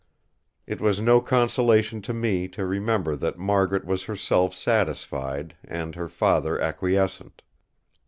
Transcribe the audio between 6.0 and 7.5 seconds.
father acquiescent.